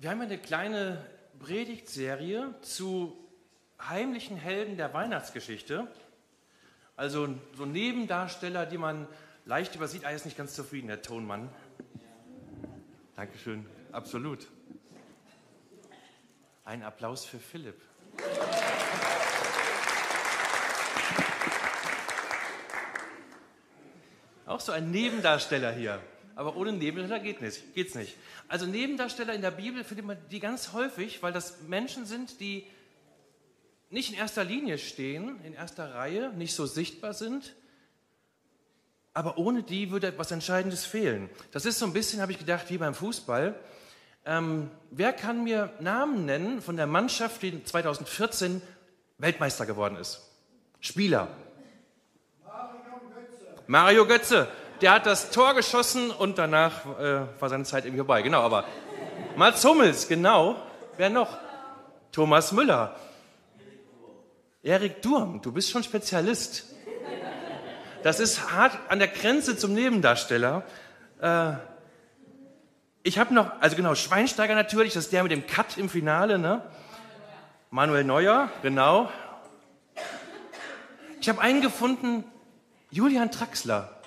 [0.00, 1.04] Wir haben eine kleine
[1.40, 3.18] Predigtserie zu
[3.80, 5.88] heimlichen Helden der Weihnachtsgeschichte.
[6.94, 9.08] Also so Nebendarsteller, die man
[9.44, 10.04] leicht übersieht.
[10.04, 11.48] Ah, ist nicht ganz zufrieden, der Tonmann.
[13.16, 14.46] Dankeschön, absolut.
[16.64, 17.82] Ein Applaus für Philipp.
[24.46, 26.00] Auch so ein Nebendarsteller hier.
[26.38, 28.16] Aber ohne Nebendarsteller geht nicht, geht's nicht.
[28.46, 32.64] Also Nebendarsteller in der Bibel findet man die ganz häufig, weil das Menschen sind, die
[33.90, 37.56] nicht in erster Linie stehen, in erster Reihe, nicht so sichtbar sind,
[39.14, 41.28] aber ohne die würde etwas Entscheidendes fehlen.
[41.50, 43.56] Das ist so ein bisschen, habe ich gedacht, wie beim Fußball.
[44.24, 48.62] Ähm, wer kann mir Namen nennen von der Mannschaft, die 2014
[49.18, 50.20] Weltmeister geworden ist?
[50.78, 51.26] Spieler.
[52.44, 53.64] Mario Götze.
[53.66, 54.48] Mario Götze
[54.80, 58.22] der hat das Tor geschossen und danach äh, war seine Zeit irgendwie vorbei.
[58.22, 58.64] Genau, aber
[59.36, 60.56] Mats Hummels, genau.
[60.96, 61.36] Wer noch?
[62.12, 62.96] Thomas Müller.
[64.62, 66.64] Erik Durm, du bist schon Spezialist.
[68.02, 70.62] Das ist hart an der Grenze zum Nebendarsteller.
[71.20, 71.52] Äh,
[73.02, 76.38] ich habe noch, also genau, Schweinsteiger natürlich, das ist der mit dem Cut im Finale,
[76.38, 76.62] ne?
[77.70, 79.10] Manuel Neuer, genau.
[81.20, 82.24] Ich habe einen gefunden,
[82.90, 83.97] Julian Traxler.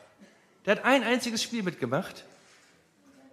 [0.66, 2.23] Der hat ein einziges Spiel mitgemacht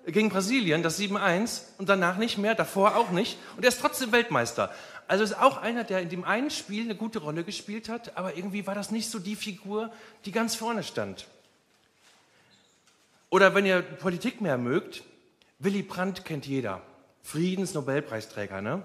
[0.07, 4.13] gegen Brasilien, das 7-1 und danach nicht mehr, davor auch nicht und er ist trotzdem
[4.13, 4.73] Weltmeister.
[5.07, 8.37] Also ist auch einer, der in dem einen Spiel eine gute Rolle gespielt hat, aber
[8.37, 9.91] irgendwie war das nicht so die Figur,
[10.25, 11.27] die ganz vorne stand.
[13.31, 15.03] Oder wenn ihr Politik mehr mögt,
[15.59, 16.83] Willy Brandt kennt jeder.
[17.23, 18.83] Friedensnobelpreisträger, ne?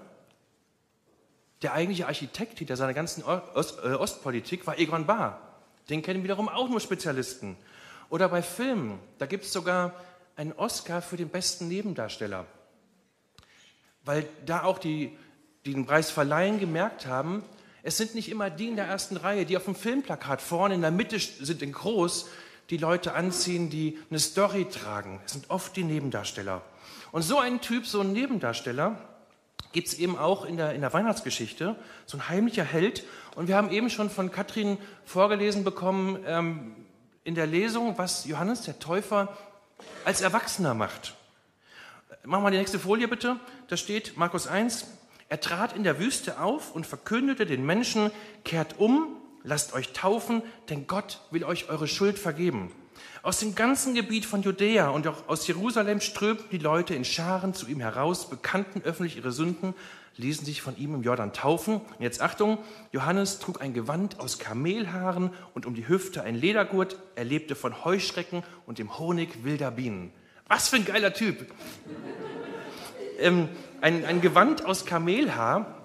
[1.62, 5.40] Der eigentliche Architekt hinter seiner ganzen äh, Ostpolitik war Egon Bahr.
[5.88, 7.56] Den kennen wiederum auch nur Spezialisten.
[8.14, 9.92] Oder bei Filmen, da gibt es sogar
[10.36, 12.46] einen Oscar für den besten Nebendarsteller.
[14.04, 15.18] Weil da auch die,
[15.64, 17.42] die den Preis verleihen, gemerkt haben,
[17.82, 20.82] es sind nicht immer die in der ersten Reihe, die auf dem Filmplakat vorne in
[20.82, 22.28] der Mitte sind in groß,
[22.70, 25.20] die Leute anziehen, die eine Story tragen.
[25.26, 26.62] Es sind oft die Nebendarsteller.
[27.10, 28.96] Und so ein Typ, so ein Nebendarsteller,
[29.72, 31.74] gibt es eben auch in der, in der Weihnachtsgeschichte,
[32.06, 33.02] so ein heimlicher Held.
[33.34, 36.76] Und wir haben eben schon von Katrin vorgelesen bekommen, ähm,
[37.24, 39.36] in der Lesung, was Johannes der Täufer
[40.04, 41.14] als Erwachsener macht.
[42.24, 43.40] Machen wir die nächste Folie bitte.
[43.68, 44.86] Da steht Markus 1.
[45.28, 48.10] Er trat in der Wüste auf und verkündete den Menschen,
[48.44, 52.72] kehrt um, lasst euch taufen, denn Gott will euch eure Schuld vergeben.
[53.24, 57.54] Aus dem ganzen Gebiet von Judäa und auch aus Jerusalem strömten die Leute in Scharen
[57.54, 59.72] zu ihm heraus, bekannten öffentlich ihre Sünden
[60.16, 61.76] ließen sich von ihm im Jordan taufen.
[61.76, 62.58] Und jetzt Achtung,
[62.92, 66.98] Johannes trug ein Gewand aus Kamelhaaren und um die Hüfte ein Ledergurt.
[67.14, 70.12] Er lebte von Heuschrecken und dem Honig wilder Bienen.
[70.46, 71.46] Was für ein geiler Typ.
[73.18, 73.48] ähm,
[73.80, 75.78] ein, ein Gewand aus Kamelhaar.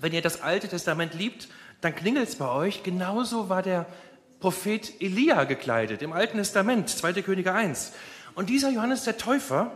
[0.00, 1.48] Wenn ihr das Alte Testament liebt,
[1.80, 2.82] dann klingelt es bei euch.
[2.82, 3.86] Genauso war der
[4.44, 7.22] Prophet Elia gekleidet im Alten Testament, 2.
[7.22, 7.92] Könige 1.
[8.34, 9.72] Und dieser Johannes der Täufer,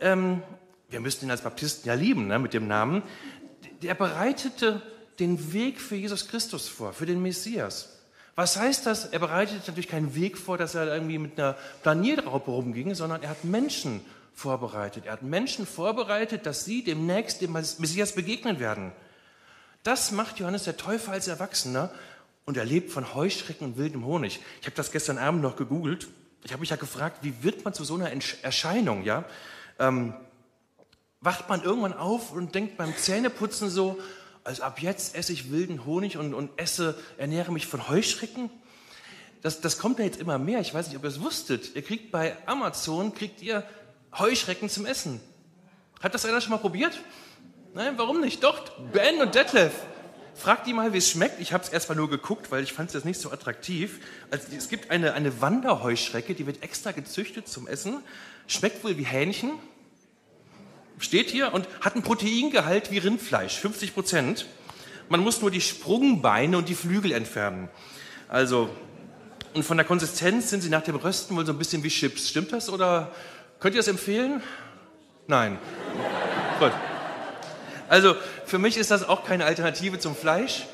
[0.00, 0.42] ähm,
[0.90, 3.04] wir müssten ihn als Baptisten ja lieben ne, mit dem Namen,
[3.80, 4.82] der bereitete
[5.18, 8.02] den Weg für Jesus Christus vor, für den Messias.
[8.34, 9.06] Was heißt das?
[9.06, 13.30] Er bereitet natürlich keinen Weg vor, dass er irgendwie mit einer Planierraupe rumging, sondern er
[13.30, 15.06] hat Menschen vorbereitet.
[15.06, 18.92] Er hat Menschen vorbereitet, dass sie demnächst dem Messias begegnen werden.
[19.84, 21.90] Das macht Johannes der Täufer als Erwachsener
[22.44, 24.40] und er lebt von Heuschrecken und wildem Honig.
[24.60, 26.08] Ich habe das gestern Abend noch gegoogelt.
[26.44, 28.10] Ich habe mich ja gefragt, wie wird man zu so einer
[28.42, 29.04] Erscheinung?
[29.04, 29.24] Ja,
[29.78, 30.14] ähm,
[31.20, 33.98] wacht man irgendwann auf und denkt beim Zähneputzen so,
[34.44, 38.50] also ab jetzt esse ich wilden Honig und, und esse, ernähre mich von Heuschrecken.
[39.40, 40.60] Das, das kommt ja jetzt immer mehr.
[40.60, 41.76] Ich weiß nicht, ob ihr es wusstet.
[41.76, 43.64] Ihr kriegt bei Amazon, kriegt ihr
[44.18, 45.20] Heuschrecken zum Essen.
[46.00, 47.00] Hat das einer schon mal probiert?
[47.74, 48.42] Nein, warum nicht?
[48.42, 49.72] Doch, Ben und Detlef.
[50.34, 51.40] Fragt die mal, wie es schmeckt.
[51.40, 54.00] Ich habe es erstmal nur geguckt, weil ich fand es jetzt nicht so attraktiv.
[54.30, 58.02] Also, es gibt eine, eine Wanderheuschrecke, die wird extra gezüchtet zum Essen.
[58.46, 59.52] Schmeckt wohl wie Hähnchen
[61.02, 64.46] steht hier und hat einen Proteingehalt wie Rindfleisch, 50 Prozent.
[65.08, 67.68] Man muss nur die Sprungbeine und die Flügel entfernen.
[68.28, 68.70] Also,
[69.54, 72.28] und von der Konsistenz sind sie nach dem Rösten wohl so ein bisschen wie Chips.
[72.28, 73.12] Stimmt das oder
[73.60, 74.42] könnt ihr das empfehlen?
[75.26, 75.58] Nein.
[76.58, 76.72] Gut.
[77.92, 78.16] Also,
[78.46, 80.64] für mich ist das auch keine Alternative zum Fleisch.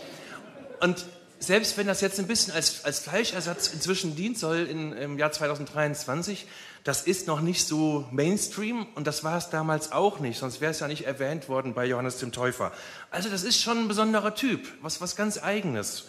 [0.78, 1.04] Und
[1.40, 5.32] selbst wenn das jetzt ein bisschen als, als Fleischersatz inzwischen dient soll in, im Jahr
[5.32, 6.46] 2023,
[6.84, 10.70] das ist noch nicht so Mainstream und das war es damals auch nicht, sonst wäre
[10.70, 12.70] es ja nicht erwähnt worden bei Johannes dem Täufer.
[13.10, 16.04] Also das ist schon ein besonderer Typ, was, was ganz eigenes.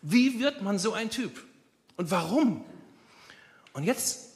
[0.00, 1.44] Wie wird man so ein Typ?
[1.98, 2.64] Und warum?
[3.74, 4.30] Und jetzt,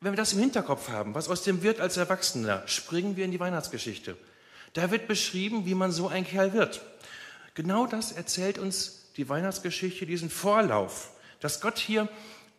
[0.00, 3.30] wenn wir das im Hinterkopf haben, was aus dem wird als Erwachsener, springen wir in
[3.30, 4.16] die Weihnachtsgeschichte.
[4.76, 6.82] Da wird beschrieben, wie man so ein Kerl wird.
[7.54, 12.10] Genau das erzählt uns die Weihnachtsgeschichte, diesen Vorlauf, dass Gott hier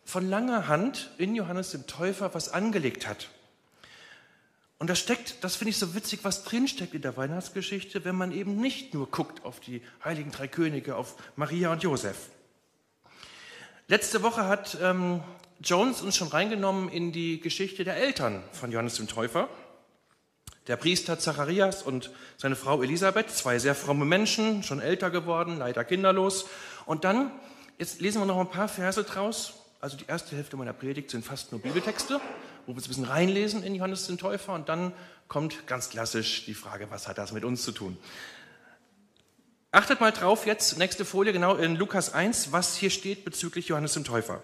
[0.04, 3.28] von langer Hand in Johannes dem Täufer was angelegt hat.
[4.78, 8.32] Und da steckt, das finde ich so witzig, was drinsteckt in der Weihnachtsgeschichte, wenn man
[8.32, 12.30] eben nicht nur guckt auf die heiligen drei Könige, auf Maria und Josef.
[13.86, 15.22] Letzte Woche hat ähm,
[15.62, 19.48] Jones uns schon reingenommen in die Geschichte der Eltern von Johannes dem Täufer.
[20.68, 25.82] Der Priester Zacharias und seine Frau Elisabeth, zwei sehr fromme Menschen, schon älter geworden, leider
[25.82, 26.44] kinderlos.
[26.84, 27.30] Und dann,
[27.78, 29.54] jetzt lesen wir noch ein paar Verse draus.
[29.80, 32.20] Also die erste Hälfte meiner Predigt sind fast nur Bibeltexte,
[32.66, 34.52] wo wir ein bisschen reinlesen in Johannes den Täufer.
[34.52, 34.92] Und dann
[35.26, 37.96] kommt ganz klassisch die Frage, was hat das mit uns zu tun?
[39.70, 43.94] Achtet mal drauf jetzt, nächste Folie, genau in Lukas 1, was hier steht bezüglich Johannes
[43.94, 44.42] dem Täufer.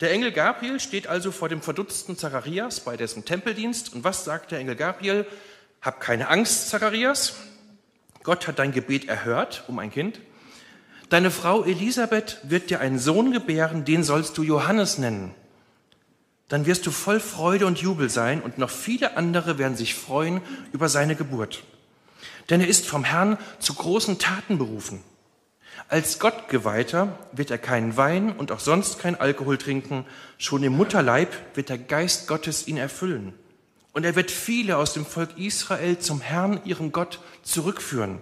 [0.00, 3.94] Der Engel Gabriel steht also vor dem verdutzten Zacharias bei dessen Tempeldienst.
[3.94, 5.24] Und was sagt der Engel Gabriel?
[5.84, 7.34] Hab keine Angst, Zacharias.
[8.22, 10.18] Gott hat dein Gebet erhört um ein Kind.
[11.10, 15.34] Deine Frau Elisabeth wird dir einen Sohn gebären, den sollst du Johannes nennen.
[16.48, 20.40] Dann wirst du voll Freude und Jubel sein und noch viele andere werden sich freuen
[20.72, 21.64] über seine Geburt.
[22.48, 25.02] Denn er ist vom Herrn zu großen Taten berufen.
[25.88, 30.06] Als Gottgeweihter wird er keinen Wein und auch sonst kein Alkohol trinken.
[30.38, 33.34] Schon im Mutterleib wird der Geist Gottes ihn erfüllen.
[33.94, 38.18] Und er wird viele aus dem Volk Israel zum Herrn, ihrem Gott, zurückführen.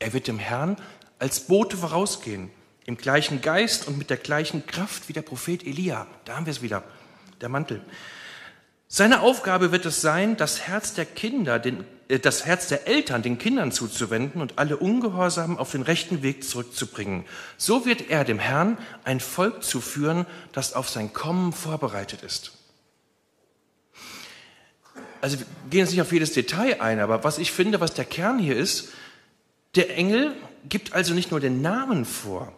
[0.00, 0.76] Er wird dem Herrn
[1.20, 2.50] als Bote vorausgehen,
[2.84, 6.08] im gleichen Geist und mit der gleichen Kraft wie der Prophet Elia.
[6.24, 6.82] Da haben wir es wieder,
[7.40, 7.82] der Mantel.
[8.88, 13.22] Seine Aufgabe wird es sein, das Herz der Kinder, den, äh, das Herz der Eltern
[13.22, 17.24] den Kindern zuzuwenden und alle Ungehorsamen auf den rechten Weg zurückzubringen.
[17.58, 22.57] So wird er dem Herrn ein Volk zuführen, das auf sein Kommen vorbereitet ist.
[25.20, 28.04] Also wir gehen jetzt nicht auf jedes Detail ein, aber was ich finde, was der
[28.04, 28.90] Kern hier ist,
[29.74, 30.34] der Engel
[30.68, 32.52] gibt also nicht nur den Namen vor,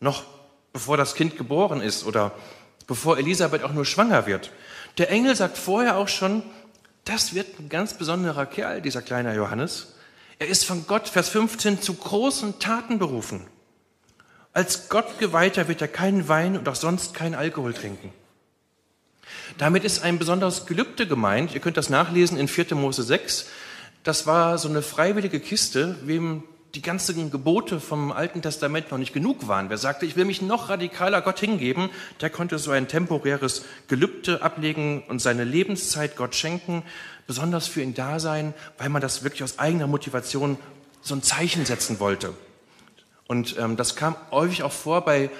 [0.00, 0.24] noch
[0.72, 2.32] bevor das Kind geboren ist oder
[2.86, 4.50] bevor Elisabeth auch nur schwanger wird,
[4.98, 6.42] der Engel sagt vorher auch schon,
[7.04, 9.94] das wird ein ganz besonderer Kerl, dieser kleine Johannes.
[10.38, 13.46] Er ist von Gott, Vers 15, zu großen Taten berufen.
[14.52, 18.12] Als Gottgeweihter wird er keinen Wein und auch sonst keinen Alkohol trinken.
[19.58, 21.54] Damit ist ein besonderes Gelübde gemeint.
[21.54, 22.74] Ihr könnt das nachlesen in 4.
[22.74, 23.46] Mose 6.
[24.02, 26.44] Das war so eine freiwillige Kiste, wem
[26.74, 29.70] die ganzen Gebote vom Alten Testament noch nicht genug waren.
[29.70, 31.88] Wer sagte, ich will mich noch radikaler Gott hingeben,
[32.20, 36.82] der konnte so ein temporäres Gelübde ablegen und seine Lebenszeit Gott schenken,
[37.26, 40.58] besonders für ihn da sein, weil man das wirklich aus eigener Motivation
[41.00, 42.34] so ein Zeichen setzen wollte.
[43.26, 45.30] Und ähm, das kam häufig auch vor bei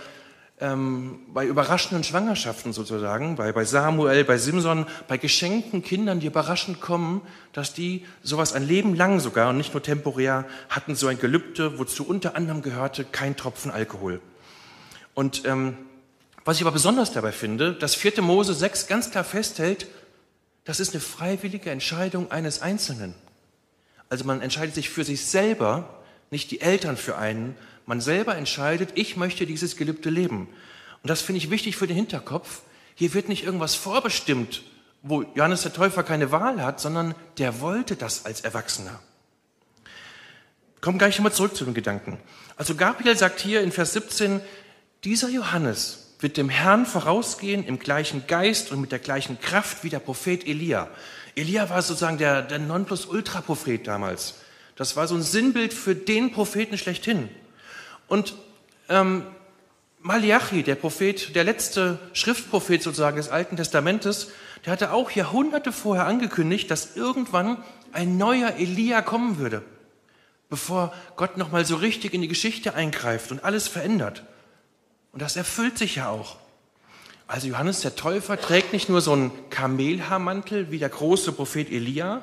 [0.61, 6.81] ähm, bei überraschenden Schwangerschaften sozusagen, bei, bei Samuel, bei Simson, bei geschenkten Kindern, die überraschend
[6.81, 7.23] kommen,
[7.53, 11.79] dass die sowas ein Leben lang sogar und nicht nur temporär hatten so ein Gelübde,
[11.79, 14.21] wozu unter anderem gehörte kein Tropfen Alkohol.
[15.15, 15.77] Und ähm,
[16.45, 18.23] was ich aber besonders dabei finde, dass 4.
[18.23, 19.89] Mose 6 ganz klar festhält,
[20.65, 23.15] das ist eine freiwillige Entscheidung eines Einzelnen.
[24.09, 27.57] Also man entscheidet sich für sich selber, nicht die Eltern für einen,
[27.87, 30.49] man selber entscheidet, ich möchte dieses Gelübde leben.
[31.03, 32.63] Und das finde ich wichtig für den Hinterkopf.
[32.95, 34.63] Hier wird nicht irgendwas vorbestimmt,
[35.03, 39.01] wo Johannes der Täufer keine Wahl hat, sondern der wollte das als Erwachsener.
[40.81, 42.19] Kommen gleich nochmal zurück zu dem Gedanken.
[42.57, 44.41] Also Gabriel sagt hier in Vers 17,
[45.03, 49.91] dieser Johannes wird dem Herrn vorausgehen im gleichen Geist und mit der gleichen Kraft wie
[49.91, 50.89] der Prophet Elia.
[51.37, 54.37] Elia war sozusagen der, der Nonplusultra-Prophet damals.
[54.77, 57.29] Das war so ein Sinnbild für den Propheten schlechthin.
[58.09, 58.35] Und
[58.89, 59.25] ähm,
[60.01, 64.33] Malachi, der Prophet, der letzte Schriftprophet sozusagen des Alten Testamentes,
[64.65, 67.63] der hatte auch Jahrhunderte vorher angekündigt, dass irgendwann
[67.93, 69.63] ein neuer Elia kommen würde,
[70.51, 74.25] bevor Gott nochmal so richtig in die Geschichte eingreift und alles verändert.
[75.13, 76.37] Und das erfüllt sich ja auch.
[77.27, 82.23] Also Johannes der Täufer trägt nicht nur so einen Kamelhaarmantel wie der große Prophet Elia,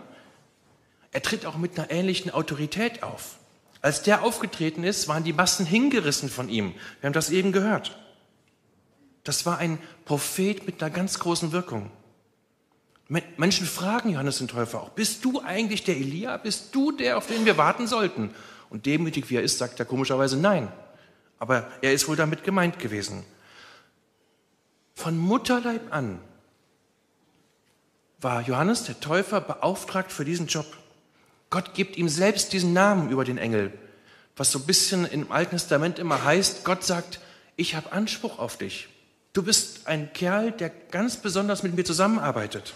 [1.12, 3.38] er tritt auch mit einer ähnlichen Autorität auf.
[3.82, 6.74] Als der aufgetreten ist, waren die Massen hingerissen von ihm.
[7.00, 7.98] Wir haben das eben gehört.
[9.24, 11.92] Das war ein Prophet mit einer ganz großen Wirkung.
[13.36, 16.38] Menschen fragen Johannes den Täufer auch, bist du eigentlich der Elia?
[16.38, 18.34] Bist du der, auf den wir warten sollten?
[18.70, 20.72] Und demütig wie er ist, sagt er komischerweise nein.
[21.38, 23.26] Aber er ist wohl damit gemeint gewesen.
[24.94, 26.22] Von Mutterleib an
[28.22, 30.66] war Johannes der Täufer beauftragt für diesen Job.
[31.52, 33.72] Gott gibt ihm selbst diesen Namen über den Engel,
[34.36, 37.20] was so ein bisschen im Alten Testament immer heißt, Gott sagt,
[37.58, 38.88] ich habe Anspruch auf dich.
[39.34, 42.74] Du bist ein Kerl, der ganz besonders mit mir zusammenarbeitet.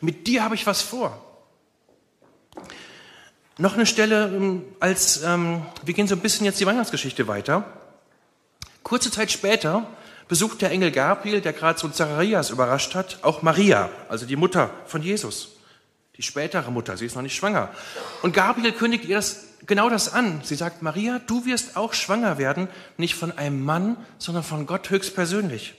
[0.00, 1.22] Mit dir habe ich was vor.
[3.58, 7.64] Noch eine Stelle, ähm, als ähm, wir gehen so ein bisschen jetzt die Weihnachtsgeschichte weiter.
[8.82, 9.86] Kurze Zeit später
[10.28, 14.70] besucht der Engel Gabriel, der gerade so Zacharias überrascht hat, auch Maria, also die Mutter
[14.86, 15.53] von Jesus.
[16.16, 17.70] Die spätere Mutter, sie ist noch nicht schwanger.
[18.22, 20.40] Und Gabriel kündigt ihr das, genau das an.
[20.44, 24.90] Sie sagt, Maria, du wirst auch schwanger werden, nicht von einem Mann, sondern von Gott
[24.90, 25.74] höchstpersönlich.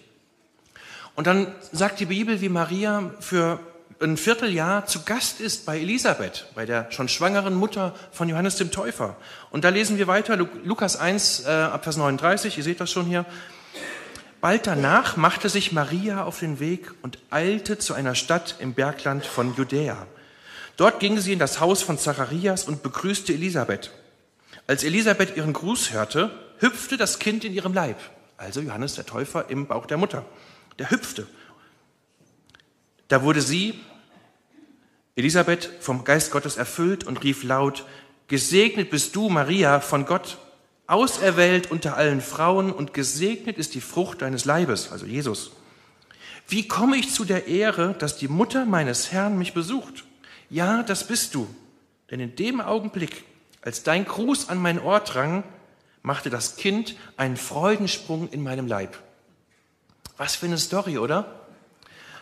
[1.16, 3.60] Und dann sagt die Bibel, wie Maria für
[4.02, 8.72] ein Vierteljahr zu Gast ist bei Elisabeth, bei der schon schwangeren Mutter von Johannes dem
[8.72, 9.16] Täufer.
[9.52, 13.06] Und da lesen wir weiter, Lukas 1, äh, ab Vers 39, ihr seht das schon
[13.06, 13.26] hier.
[14.42, 19.26] Bald danach machte sich Maria auf den Weg und eilte zu einer Stadt im Bergland
[19.26, 20.06] von Judäa.
[20.78, 23.92] Dort ging sie in das Haus von Zacharias und begrüßte Elisabeth.
[24.68, 27.98] Als Elisabeth ihren Gruß hörte, hüpfte das Kind in ihrem Leib,
[28.38, 30.26] also Johannes der Täufer im Bauch der Mutter.
[30.80, 31.28] Der hüpfte
[33.08, 33.80] da wurde sie,
[35.16, 37.86] Elisabeth, vom Geist Gottes erfüllt und rief laut,
[38.28, 40.40] Gesegnet bist du, Maria, von Gott,
[40.88, 45.52] auserwählt unter allen Frauen und gesegnet ist die Frucht deines Leibes, also Jesus.
[46.48, 50.06] Wie komme ich zu der Ehre, dass die Mutter meines Herrn mich besucht?
[50.50, 51.48] Ja, das bist du.
[52.12, 53.24] Denn in dem Augenblick,
[53.62, 55.44] als dein Gruß an mein Ohr drang,
[56.02, 58.98] machte das Kind einen Freudensprung in meinem Leib.
[60.18, 61.42] Was für eine Story, oder?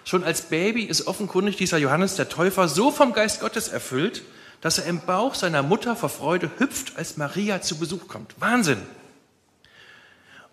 [0.05, 4.23] Schon als Baby ist offenkundig dieser Johannes der Täufer so vom Geist Gottes erfüllt,
[4.61, 8.35] dass er im Bauch seiner Mutter vor Freude hüpft, als Maria zu Besuch kommt.
[8.39, 8.81] Wahnsinn!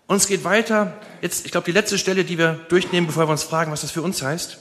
[0.07, 0.93] Und es geht weiter.
[1.21, 3.91] Jetzt, ich glaube, die letzte Stelle, die wir durchnehmen, bevor wir uns fragen, was das
[3.91, 4.57] für uns heißt.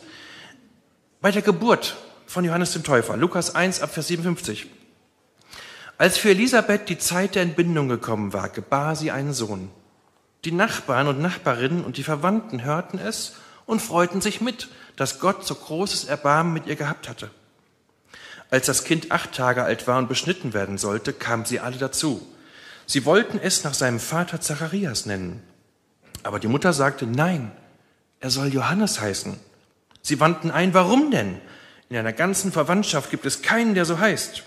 [1.21, 1.97] Bei der Geburt
[2.31, 4.69] von Johannes dem Täufer, Lukas 1 ab Vers 57.
[5.99, 9.69] Als für Elisabeth die Zeit der Entbindung gekommen war, gebar sie einen Sohn.
[10.45, 13.33] Die Nachbarn und Nachbarinnen und die Verwandten hörten es
[13.67, 17.33] und freuten sich mit, dass Gott so großes Erbarmen mit ihr gehabt hatte.
[18.49, 22.25] Als das Kind acht Tage alt war und beschnitten werden sollte, kamen sie alle dazu.
[22.87, 25.43] Sie wollten es nach seinem Vater Zacharias nennen.
[26.23, 27.51] Aber die Mutter sagte, nein,
[28.21, 29.37] er soll Johannes heißen.
[30.01, 31.41] Sie wandten ein, warum denn?
[31.91, 34.45] In einer ganzen Verwandtschaft gibt es keinen, der so heißt.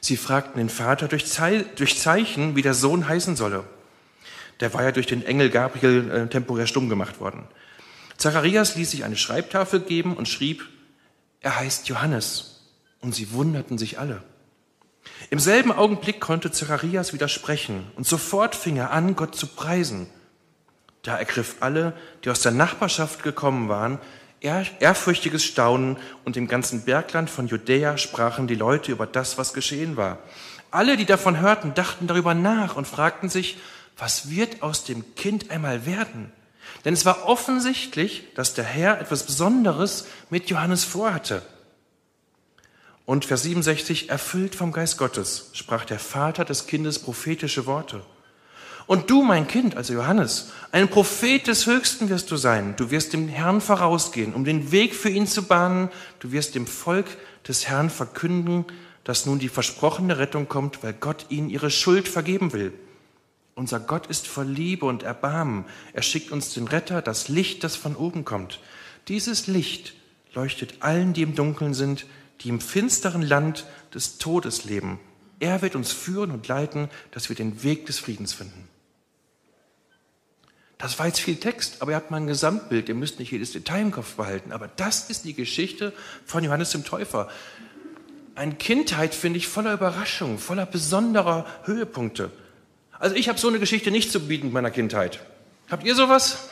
[0.00, 3.64] Sie fragten den Vater durch, Zeichen, wie der Sohn heißen solle.
[4.60, 7.48] Der war ja durch den Engel Gabriel äh, temporär stumm gemacht worden.
[8.16, 10.68] Zacharias ließ sich eine Schreibtafel geben und schrieb,
[11.40, 12.62] er heißt Johannes.
[13.00, 14.22] Und sie wunderten sich alle.
[15.30, 20.06] Im selben Augenblick konnte Zacharias widersprechen und sofort fing er an, Gott zu preisen.
[21.02, 21.94] Da ergriff alle,
[22.24, 23.98] die aus der Nachbarschaft gekommen waren,
[24.40, 29.96] ehrfürchtiges Staunen und im ganzen Bergland von Judäa sprachen die Leute über das, was geschehen
[29.96, 30.18] war.
[30.70, 33.58] Alle, die davon hörten, dachten darüber nach und fragten sich,
[33.98, 36.32] was wird aus dem Kind einmal werden?
[36.84, 41.42] Denn es war offensichtlich, dass der Herr etwas Besonderes mit Johannes vorhatte.
[43.04, 48.02] Und Vers 67, erfüllt vom Geist Gottes, sprach der Vater des Kindes prophetische Worte.
[48.90, 52.74] Und du, mein Kind, also Johannes, ein Prophet des Höchsten wirst du sein.
[52.76, 55.90] Du wirst dem Herrn vorausgehen, um den Weg für ihn zu bahnen.
[56.18, 57.06] Du wirst dem Volk
[57.46, 58.64] des Herrn verkünden,
[59.04, 62.72] dass nun die versprochene Rettung kommt, weil Gott ihnen ihre Schuld vergeben will.
[63.54, 65.66] Unser Gott ist voll Liebe und Erbarmen.
[65.92, 68.58] Er schickt uns den Retter, das Licht, das von oben kommt.
[69.06, 69.94] Dieses Licht
[70.34, 72.06] leuchtet allen, die im Dunkeln sind,
[72.40, 74.98] die im finsteren Land des Todes leben.
[75.38, 78.66] Er wird uns führen und leiten, dass wir den Weg des Friedens finden.
[80.80, 82.88] Das war jetzt viel Text, aber ihr habt mal ein Gesamtbild.
[82.88, 84.50] Ihr müsst nicht jedes Detail im Kopf behalten.
[84.50, 85.92] Aber das ist die Geschichte
[86.24, 87.28] von Johannes dem Täufer.
[88.34, 92.30] Eine Kindheit, finde ich, voller Überraschungen, voller besonderer Höhepunkte.
[92.98, 95.20] Also ich habe so eine Geschichte nicht zu bieten in meiner Kindheit.
[95.70, 96.48] Habt ihr sowas?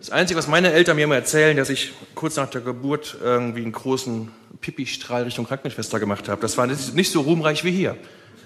[0.00, 3.62] Das Einzige, was meine Eltern mir immer erzählen, dass ich kurz nach der Geburt irgendwie
[3.62, 6.40] einen großen Pipi-Strahl Richtung Krankenschwester gemacht habe.
[6.40, 7.96] Das war nicht so ruhmreich wie hier.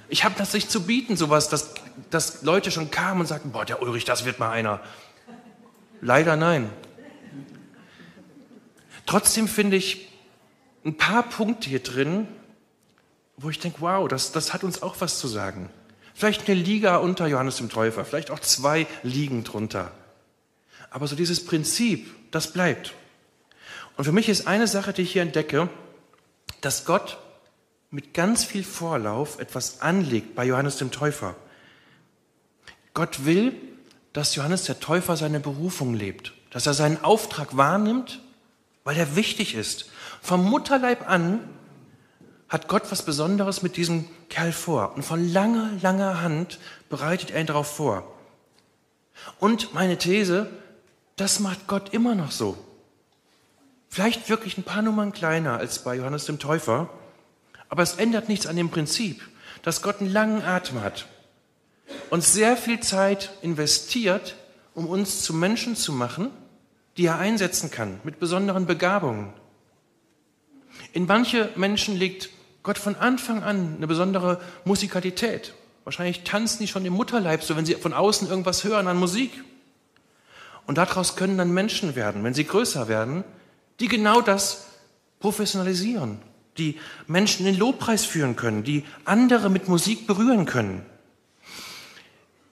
[0.09, 1.75] Ich habe das nicht zu bieten, sowas, dass,
[2.11, 4.81] dass Leute schon kamen und sagten, boah, der Ulrich, das wird mal einer.
[6.01, 6.71] Leider nein.
[9.07, 10.09] Trotzdem finde ich
[10.85, 12.29] ein paar Punkte hier drin,
[13.37, 15.71] wo ich denke, wow, das, das hat uns auch was zu sagen.
[16.15, 19.91] Vielleicht eine Liga unter Johannes dem Täufer, vielleicht auch zwei Ligen drunter.
[20.91, 22.95] Aber so dieses Prinzip, das bleibt.
[23.97, 25.69] Und für mich ist eine Sache, die ich hier entdecke,
[26.61, 27.19] dass Gott
[27.95, 31.37] mit ganz viel Vorlauf etwas anlegt bei Johannes dem Täufer.
[32.93, 33.55] Gott will,
[34.13, 38.21] dass Johannes der Täufer seine Berufung lebt, dass er seinen Auftrag wahrnimmt,
[38.83, 39.91] weil er wichtig ist.
[40.21, 41.39] Vom Mutterleib an
[42.49, 44.97] hat Gott was Besonderes mit diesem Kerl vor.
[44.97, 46.59] Und von langer, langer Hand
[46.91, 48.13] bereitet er ihn darauf vor.
[49.39, 50.51] Und meine These,
[51.15, 52.59] das macht Gott immer noch so.
[53.89, 56.91] Vielleicht wirklich ein paar Nummern kleiner als bei Johannes dem Täufer,
[57.69, 59.23] Aber es ändert nichts an dem Prinzip,
[59.63, 61.07] dass Gott einen langen Atem hat
[62.11, 64.37] und sehr viel Zeit investiert,
[64.75, 66.31] um uns zu Menschen zu machen,
[66.97, 69.33] die er einsetzen kann mit besonderen Begabungen.
[70.93, 72.31] In manche Menschen liegt
[72.63, 75.55] Gott von Anfang an eine besondere Musikalität.
[75.85, 79.33] Wahrscheinlich tanzen die schon im Mutterleib, so wenn sie von außen irgendwas hören an Musik.
[80.67, 83.23] Und daraus können dann Menschen werden, wenn sie größer werden,
[83.81, 84.67] die genau das
[85.21, 86.23] professionalisieren,
[86.59, 90.85] die Menschen in den Lobpreis führen können, die andere mit Musik berühren können.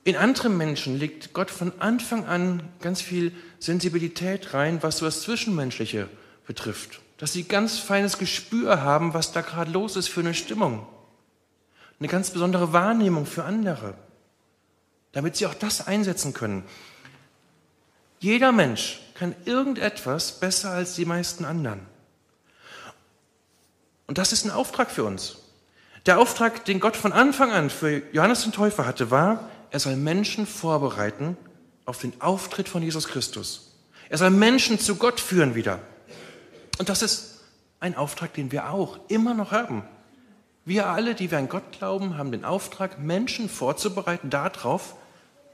[0.05, 5.23] In anderen Menschen legt Gott von Anfang an ganz viel Sensibilität rein, was so das
[5.23, 6.09] Zwischenmenschliche
[6.47, 7.01] betrifft.
[7.19, 10.87] Dass sie ganz feines Gespür haben, was da gerade los ist für eine Stimmung.
[12.01, 13.95] Eine ganz besondere Wahrnehmung für andere.
[15.13, 16.65] Damit sie auch das einsetzen können.
[18.19, 21.92] Jeder Mensch kann irgendetwas besser als die meisten anderen.
[24.13, 25.39] Und das ist ein Auftrag für uns.
[26.05, 29.97] Der Auftrag, den Gott von Anfang an für Johannes den Täufer hatte, war, er soll
[29.97, 31.39] Menschen vorbereiten
[31.87, 33.73] auf den Auftritt von Jesus Christus.
[34.11, 35.79] Er soll Menschen zu Gott führen wieder.
[36.79, 37.41] Und das ist
[37.81, 39.83] ein Auftrag, den wir auch immer noch haben.
[40.67, 44.95] Wir alle, die wir an Gott glauben, haben den Auftrag, Menschen vorzubereiten darauf,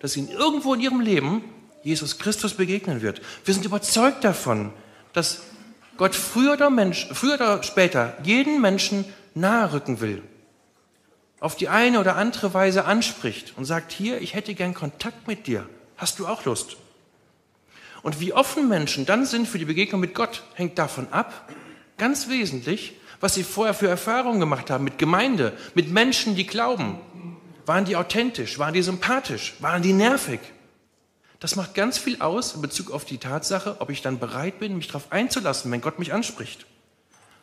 [0.01, 1.45] dass ihnen irgendwo in ihrem Leben
[1.85, 3.23] Jesus Christus begegnen wird.
[3.45, 4.73] Wir sind überzeugt davon,
[5.13, 5.43] dass
[5.99, 10.23] Gott früher oder, Mensch, früher oder später jeden Menschen nahe rücken will
[11.41, 15.47] auf die eine oder andere Weise anspricht und sagt, hier, ich hätte gern Kontakt mit
[15.47, 16.77] dir, hast du auch Lust?
[18.03, 21.49] Und wie offen Menschen dann sind für die Begegnung mit Gott, hängt davon ab,
[21.97, 27.01] ganz wesentlich, was sie vorher für Erfahrungen gemacht haben mit Gemeinde, mit Menschen, die glauben.
[27.67, 28.59] Waren die authentisch?
[28.59, 29.55] Waren die sympathisch?
[29.59, 30.41] Waren die nervig?
[31.41, 34.77] Das macht ganz viel aus in Bezug auf die Tatsache, ob ich dann bereit bin,
[34.77, 36.67] mich darauf einzulassen, wenn Gott mich anspricht.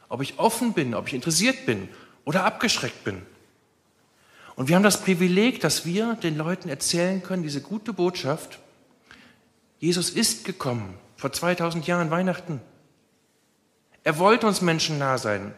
[0.10, 1.88] Ob ich offen bin, ob ich interessiert bin
[2.26, 3.22] oder abgeschreckt bin.
[4.56, 8.60] Und wir haben das Privileg, dass wir den Leuten erzählen können, diese gute Botschaft,
[9.80, 12.62] Jesus ist gekommen, vor 2000 Jahren Weihnachten.
[14.04, 15.54] Er wollte uns Menschen nah sein.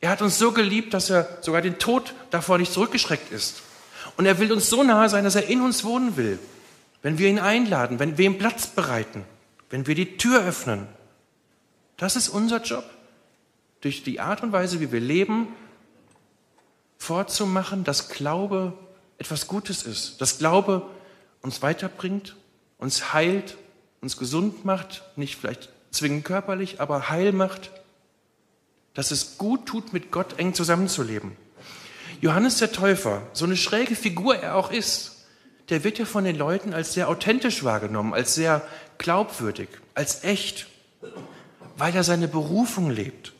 [0.00, 3.62] Er hat uns so geliebt, dass er sogar den Tod davor nicht zurückgeschreckt ist.
[4.16, 6.38] Und er will uns so nahe sein, dass er in uns wohnen will.
[7.02, 9.24] Wenn wir ihn einladen, wenn wir ihm Platz bereiten,
[9.70, 10.86] wenn wir die Tür öffnen.
[11.96, 12.84] Das ist unser Job.
[13.80, 15.48] Durch die Art und Weise, wie wir leben,
[16.98, 18.74] vorzumachen, dass Glaube
[19.18, 20.88] etwas Gutes ist, dass Glaube
[21.40, 22.36] uns weiterbringt,
[22.78, 23.56] uns heilt,
[24.00, 27.70] uns gesund macht, nicht vielleicht zwingend körperlich, aber heil macht,
[28.94, 31.36] dass es gut tut, mit Gott eng zusammenzuleben.
[32.20, 35.21] Johannes der Täufer, so eine schräge Figur er auch ist,
[35.68, 38.62] der wird ja von den Leuten als sehr authentisch wahrgenommen, als sehr
[38.98, 40.66] glaubwürdig, als echt,
[41.76, 43.32] weil er seine Berufung lebt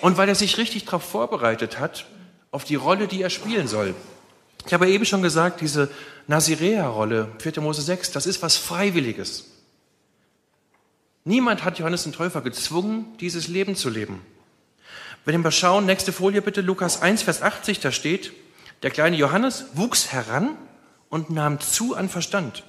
[0.00, 2.06] und weil er sich richtig darauf vorbereitet hat,
[2.50, 3.94] auf die Rolle, die er spielen soll.
[4.66, 5.88] Ich habe eben schon gesagt, diese
[6.26, 7.60] Nazirea-Rolle, 4.
[7.60, 9.46] Mose 6, das ist was Freiwilliges.
[11.24, 14.20] Niemand hat Johannes den Täufer gezwungen, dieses Leben zu leben.
[15.24, 18.32] Wenn wir schauen, nächste Folie bitte, Lukas 1, Vers 80, da steht,
[18.82, 20.56] der kleine Johannes wuchs heran
[21.10, 22.64] und nahm zu an Verstand.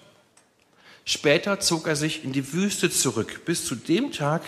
[1.05, 4.41] Später zog er sich in die Wüste zurück, bis zu dem Tag,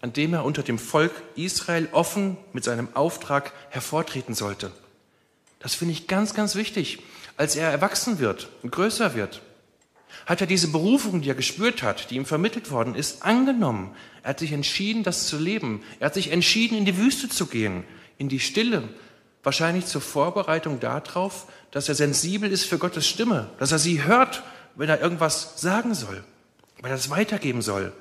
[0.00, 4.70] an dem er unter dem Volk Israel offen mit seinem Auftrag hervortreten sollte.
[5.58, 7.00] Das finde ich ganz, ganz wichtig.
[7.36, 9.42] Als er erwachsen wird und größer wird,
[10.26, 13.94] hat er diese Berufung, die er gespürt hat, die ihm vermittelt worden ist, angenommen.
[14.22, 15.82] Er hat sich entschieden, das zu leben.
[16.00, 17.84] Er hat sich entschieden, in die Wüste zu gehen,
[18.18, 18.88] in die Stille,
[19.42, 24.42] wahrscheinlich zur Vorbereitung darauf, dass er sensibel ist für Gottes Stimme, dass er sie hört,
[24.74, 26.24] wenn er irgendwas sagen soll,
[26.80, 27.92] weil er es weitergeben soll.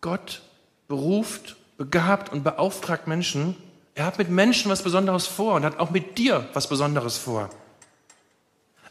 [0.00, 0.42] Gott
[0.86, 3.56] beruft, begabt und beauftragt Menschen.
[3.94, 7.50] Er hat mit Menschen was Besonderes vor und hat auch mit dir was Besonderes vor.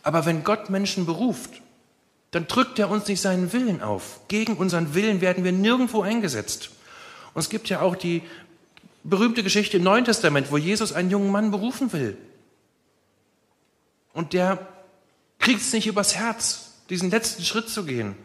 [0.03, 1.61] Aber wenn Gott Menschen beruft,
[2.31, 4.19] dann drückt er uns nicht seinen Willen auf.
[4.27, 6.71] Gegen unseren Willen werden wir nirgendwo eingesetzt.
[7.33, 8.23] Und es gibt ja auch die
[9.09, 12.17] berühmte Geschichte im Neuen Testament, wo Jesus einen jungen Mann berufen will.
[14.13, 14.67] Und der
[15.39, 18.15] kriegt es nicht übers Herz, diesen letzten Schritt zu gehen.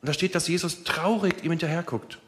[0.00, 2.18] Und da steht, dass Jesus traurig ihm hinterherguckt.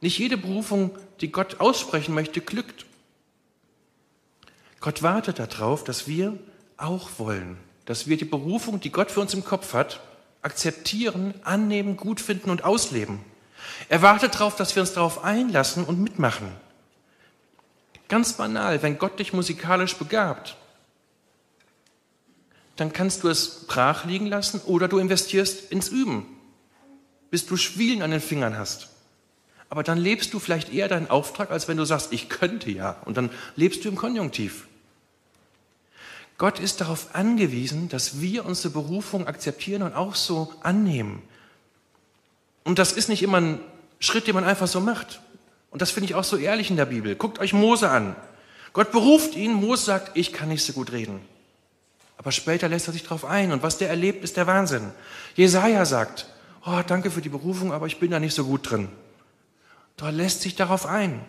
[0.00, 0.90] Nicht jede Berufung,
[1.20, 2.86] die Gott aussprechen möchte, glückt.
[4.80, 6.36] Gott wartet darauf, dass wir
[6.76, 10.00] auch wollen, dass wir die Berufung, die Gott für uns im Kopf hat,
[10.40, 13.20] akzeptieren, annehmen, gut finden und ausleben.
[13.88, 16.48] Er wartet darauf, dass wir uns darauf einlassen und mitmachen.
[18.12, 20.56] Ganz banal, wenn Gott dich musikalisch begabt,
[22.76, 26.26] dann kannst du es brach liegen lassen oder du investierst ins Üben
[27.32, 28.88] bis du Schwielen an den Fingern hast.
[29.70, 32.98] Aber dann lebst du vielleicht eher deinen Auftrag, als wenn du sagst, ich könnte ja.
[33.06, 34.66] Und dann lebst du im Konjunktiv.
[36.36, 41.22] Gott ist darauf angewiesen, dass wir unsere Berufung akzeptieren und auch so annehmen.
[42.64, 43.60] Und das ist nicht immer ein
[43.98, 45.22] Schritt, den man einfach so macht.
[45.72, 47.16] Und das finde ich auch so ehrlich in der Bibel.
[47.16, 48.14] Guckt euch Mose an.
[48.72, 51.20] Gott beruft ihn, Mose sagt, ich kann nicht so gut reden.
[52.18, 54.92] Aber später lässt er sich darauf ein und was der erlebt, ist der Wahnsinn.
[55.34, 56.28] Jesaja sagt,
[56.64, 58.88] oh, danke für die Berufung, aber ich bin da nicht so gut drin.
[60.00, 61.24] Er lässt sich darauf ein.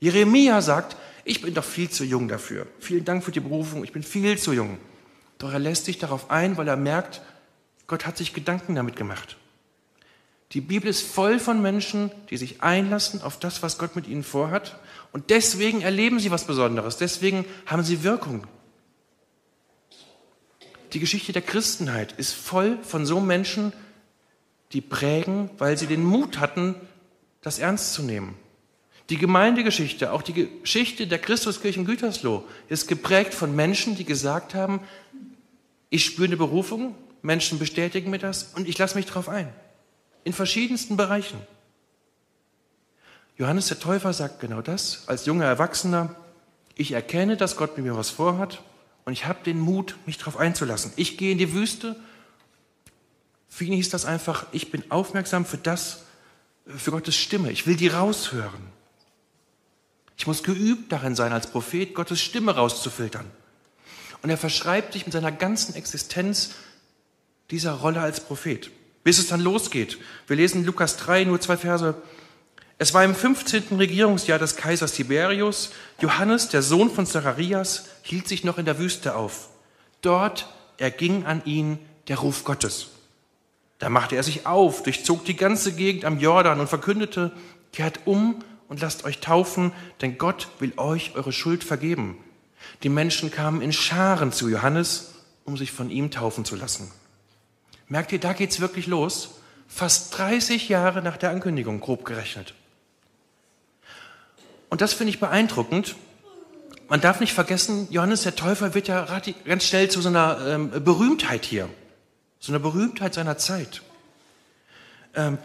[0.00, 2.66] Jeremia sagt, ich bin doch viel zu jung dafür.
[2.80, 4.78] Vielen Dank für die Berufung, ich bin viel zu jung.
[5.38, 7.20] Doch er lässt sich darauf ein, weil er merkt,
[7.86, 9.36] Gott hat sich Gedanken damit gemacht.
[10.52, 14.22] Die Bibel ist voll von Menschen, die sich einlassen auf das, was Gott mit ihnen
[14.22, 14.78] vorhat.
[15.12, 16.96] Und deswegen erleben sie was Besonderes.
[16.96, 18.46] Deswegen haben sie Wirkung.
[20.92, 23.72] Die Geschichte der Christenheit ist voll von so Menschen,
[24.72, 26.76] die prägen, weil sie den Mut hatten,
[27.42, 28.36] das ernst zu nehmen.
[29.10, 34.54] Die Gemeindegeschichte, auch die Geschichte der Christuskirche in Gütersloh, ist geprägt von Menschen, die gesagt
[34.54, 34.80] haben,
[35.90, 39.52] ich spüre eine Berufung, Menschen bestätigen mir das und ich lasse mich darauf ein
[40.26, 41.38] in verschiedensten Bereichen.
[43.38, 46.16] Johannes der Täufer sagt genau das als junger Erwachsener.
[46.74, 48.60] Ich erkenne, dass Gott mit mir was vorhat
[49.04, 50.92] und ich habe den Mut, mich darauf einzulassen.
[50.96, 51.94] Ich gehe in die Wüste.
[53.48, 56.02] Für ihn hieß das einfach, ich bin aufmerksam für das,
[56.66, 57.52] für Gottes Stimme.
[57.52, 58.72] Ich will die raushören.
[60.16, 63.30] Ich muss geübt darin sein, als Prophet Gottes Stimme rauszufiltern.
[64.22, 66.50] Und er verschreibt sich mit seiner ganzen Existenz
[67.48, 68.72] dieser Rolle als Prophet
[69.06, 69.98] bis es dann losgeht.
[70.26, 71.94] Wir lesen Lukas 3, nur zwei Verse.
[72.76, 73.76] Es war im 15.
[73.78, 75.70] Regierungsjahr des Kaisers Tiberius.
[76.00, 79.50] Johannes, der Sohn von Zacharias, hielt sich noch in der Wüste auf.
[80.00, 82.88] Dort erging an ihn der Ruf Gottes.
[83.78, 87.30] Da machte er sich auf, durchzog die ganze Gegend am Jordan und verkündete,
[87.72, 92.18] kehrt um und lasst euch taufen, denn Gott will euch eure Schuld vergeben.
[92.82, 95.12] Die Menschen kamen in Scharen zu Johannes,
[95.44, 96.90] um sich von ihm taufen zu lassen.
[97.88, 99.30] Merkt ihr, da geht's wirklich los.
[99.68, 102.54] Fast 30 Jahre nach der Ankündigung, grob gerechnet.
[104.68, 105.96] Und das finde ich beeindruckend.
[106.88, 109.06] Man darf nicht vergessen, Johannes der Täufer wird ja
[109.44, 111.68] ganz schnell zu so einer ähm, Berühmtheit hier.
[112.38, 113.82] So einer Berühmtheit seiner Zeit.
[115.14, 115.38] Ähm,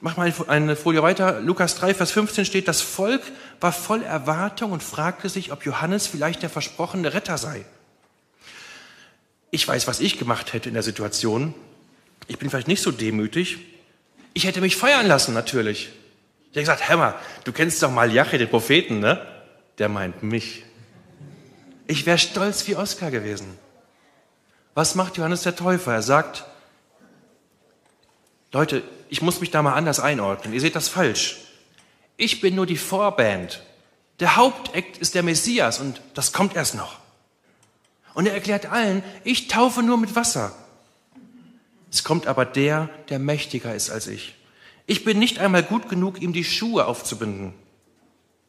[0.00, 1.40] mach mal eine Folie weiter.
[1.40, 3.22] Lukas 3, Vers 15 steht, das Volk
[3.60, 7.64] war voll Erwartung und fragte sich, ob Johannes vielleicht der versprochene Retter sei.
[9.52, 11.54] Ich weiß, was ich gemacht hätte in der Situation
[12.30, 13.58] ich bin vielleicht nicht so demütig.
[14.34, 15.90] Ich hätte mich feiern lassen, natürlich.
[16.42, 19.26] Ich hätte gesagt, Hammer, du kennst doch mal Jache, den Propheten, ne?
[19.78, 20.62] Der meint mich.
[21.88, 23.58] Ich wäre stolz wie Oskar gewesen.
[24.74, 25.92] Was macht Johannes der Täufer?
[25.92, 26.44] Er sagt,
[28.52, 30.54] Leute, ich muss mich da mal anders einordnen.
[30.54, 31.38] Ihr seht das falsch.
[32.16, 33.60] Ich bin nur die Vorband.
[34.20, 37.00] Der Hauptakt ist der Messias und das kommt erst noch.
[38.14, 40.54] Und er erklärt allen, ich taufe nur mit Wasser.
[41.90, 44.34] Es kommt aber der, der mächtiger ist als ich.
[44.86, 47.54] Ich bin nicht einmal gut genug, ihm die Schuhe aufzubinden.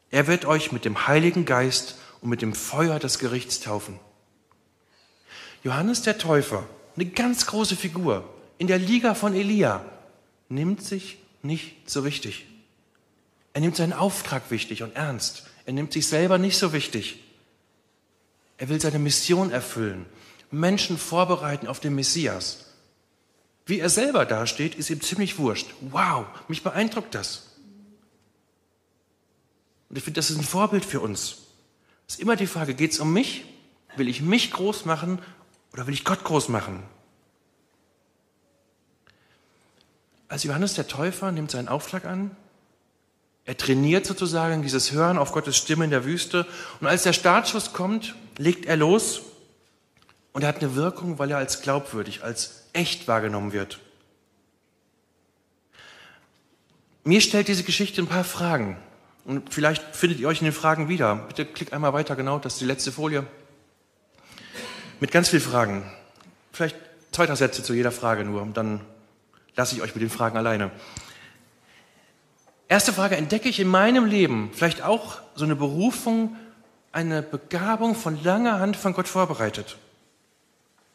[0.10, 4.00] Er wird euch mit dem Heiligen Geist und mit dem Feuer des Gerichts taufen.
[5.64, 8.28] Johannes der Täufer, eine ganz große Figur
[8.58, 9.86] in der Liga von Elia,
[10.50, 12.46] nimmt sich nicht so wichtig.
[13.54, 15.44] Er nimmt seinen Auftrag wichtig und ernst.
[15.66, 17.20] Er nimmt sich selber nicht so wichtig.
[18.58, 20.06] Er will seine Mission erfüllen,
[20.52, 22.71] Menschen vorbereiten auf den Messias.
[23.66, 25.68] Wie er selber dasteht, ist ihm ziemlich wurscht.
[25.82, 27.48] Wow, mich beeindruckt das.
[29.90, 31.38] Und ich finde, das ist ein Vorbild für uns.
[32.08, 33.46] Es ist immer die Frage, geht es um mich?
[33.98, 35.20] Will ich mich groß machen
[35.74, 36.82] oder will ich Gott groß machen?
[40.28, 42.32] Als Johannes der Täufer nimmt seinen Auftrag an.
[43.44, 46.48] Er trainiert sozusagen dieses Hören auf Gottes Stimme in der Wüste.
[46.80, 49.22] Und als der Startschuss kommt, legt er los.
[50.34, 53.80] Und er hat eine Wirkung, weil er als glaubwürdig, als echt wahrgenommen wird.
[57.04, 58.78] Mir stellt diese Geschichte ein paar Fragen.
[59.26, 61.16] Und vielleicht findet ihr euch in den Fragen wieder.
[61.16, 63.26] Bitte klickt einmal weiter, genau, das ist die letzte Folie.
[65.00, 65.92] Mit ganz vielen Fragen.
[66.52, 66.76] Vielleicht
[67.12, 68.82] zwei, drei Sätze zu jeder Frage nur, und dann
[69.56, 70.72] lasse ich euch mit den Fragen alleine.
[72.68, 76.38] Erste Frage, entdecke ich in meinem Leben vielleicht auch so eine Berufung,
[76.92, 79.78] eine Begabung von langer Hand von Gott vorbereitet?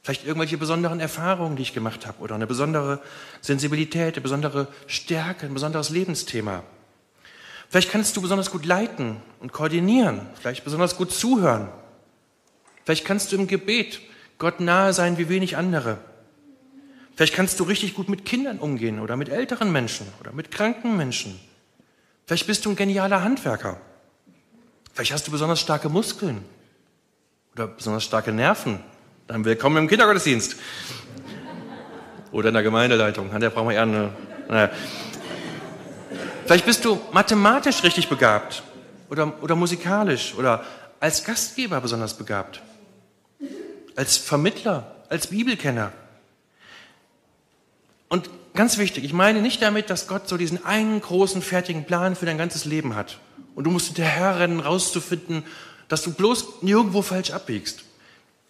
[0.07, 3.01] Vielleicht irgendwelche besonderen Erfahrungen, die ich gemacht habe oder eine besondere
[3.40, 6.62] Sensibilität, eine besondere Stärke, ein besonderes Lebensthema.
[7.69, 11.66] Vielleicht kannst du besonders gut leiten und koordinieren, vielleicht besonders gut zuhören.
[12.85, 14.01] Vielleicht kannst du im Gebet
[14.38, 15.99] Gott nahe sein wie wenig andere.
[17.16, 20.97] Vielleicht kannst du richtig gut mit Kindern umgehen oder mit älteren Menschen oder mit kranken
[20.97, 21.37] Menschen.
[22.27, 23.81] Vielleicht bist du ein genialer Handwerker.
[24.95, 26.45] Vielleicht hast du besonders starke Muskeln
[27.55, 28.79] oder besonders starke Nerven.
[29.27, 30.55] Dann willkommen im Kindergottesdienst.
[32.31, 33.33] Oder in der Gemeindeleitung.
[33.33, 34.12] An der brauchen wir eher eine.
[34.49, 34.71] Naja.
[36.45, 38.62] Vielleicht bist du mathematisch richtig begabt
[39.11, 40.65] oder, oder musikalisch oder
[41.01, 42.62] als Gastgeber besonders begabt,
[43.97, 45.93] als Vermittler, als Bibelkenner.
[48.09, 52.15] Und ganz wichtig, ich meine nicht damit, dass Gott so diesen einen großen, fertigen Plan
[52.15, 53.19] für dein ganzes Leben hat.
[53.57, 55.43] Und du musst hinterher rennen, rauszufinden,
[55.89, 57.86] dass du bloß nirgendwo falsch abbiegst.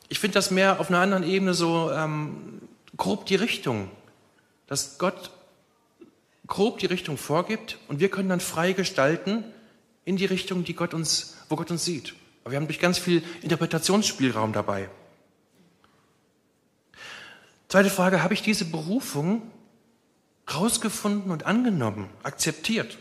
[0.08, 2.60] Ich finde das mehr auf einer anderen Ebene so ähm,
[2.96, 3.90] grob die Richtung,
[4.66, 5.30] dass Gott
[6.46, 9.44] grob die Richtung vorgibt und wir können dann frei gestalten
[10.04, 12.14] in die Richtung, die Gott uns, wo Gott uns sieht.
[12.44, 14.88] Aber wir haben durch ganz viel Interpretationsspielraum dabei.
[17.68, 19.42] Zweite Frage, habe ich diese Berufung
[20.54, 22.98] rausgefunden und angenommen, akzeptiert?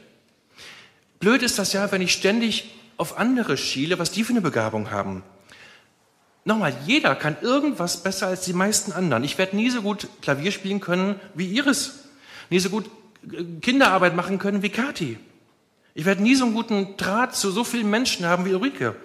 [1.19, 4.89] Blöd ist das ja, wenn ich ständig auf andere schiele, was die für eine Begabung
[4.89, 5.23] haben.
[6.47, 9.23] Nochmal, jeder kann irgendwas besser als die meisten anderen.
[9.23, 12.05] Ich werde nie so gut Klavier spielen können wie Iris,
[12.51, 12.85] nie so gut
[13.31, 15.17] äh, Kinderarbeit machen können wie Kathi.
[15.95, 18.95] Ich werde nie so einen guten Draht zu so vielen Menschen haben wie Ulrike.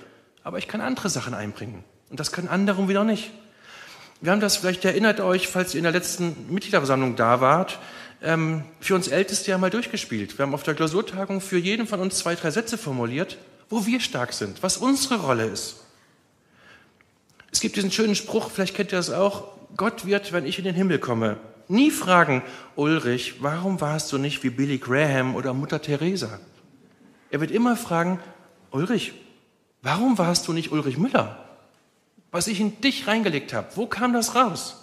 [0.44, 1.83] Aber ich kann andere Sachen einbringen.
[2.11, 3.31] Und das können andere wieder nicht.
[4.20, 7.79] Wir haben das, vielleicht erinnert euch, falls ihr in der letzten Mitgliederversammlung da wart,
[8.22, 10.37] ähm, für uns Älteste ja mal durchgespielt.
[10.37, 13.38] Wir haben auf der Klausurtagung für jeden von uns zwei, drei Sätze formuliert,
[13.70, 15.76] wo wir stark sind, was unsere Rolle ist.
[17.52, 20.64] Es gibt diesen schönen Spruch, vielleicht kennt ihr das auch, Gott wird, wenn ich in
[20.64, 21.36] den Himmel komme,
[21.68, 22.42] nie fragen,
[22.76, 26.40] Ulrich, warum warst du nicht wie Billy Graham oder Mutter Teresa?
[27.30, 28.20] Er wird immer fragen,
[28.70, 29.12] Ulrich,
[29.82, 31.44] warum warst du nicht Ulrich Müller?
[32.30, 34.76] Was ich in dich reingelegt habe, wo kam das raus?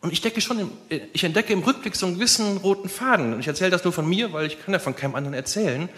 [0.00, 0.70] Und ich denke schon,
[1.12, 3.34] ich entdecke im Rückblick so einen gewissen roten Faden.
[3.34, 5.88] Und ich erzähle das nur von mir, weil ich kann ja von keinem anderen erzählen.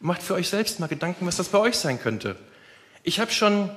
[0.00, 2.36] Macht für euch selbst mal Gedanken, was das bei euch sein könnte.
[3.02, 3.68] Ich habe schon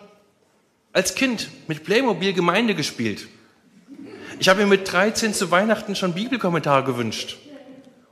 [0.94, 3.28] als Kind mit Playmobil Gemeinde gespielt.
[4.40, 7.38] Ich habe mir mit 13 zu Weihnachten schon Bibelkommentare gewünscht.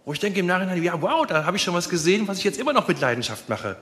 [0.05, 2.43] Wo ich denke im Nachhinein, ja, wow, da habe ich schon was gesehen, was ich
[2.43, 3.77] jetzt immer noch mit Leidenschaft mache.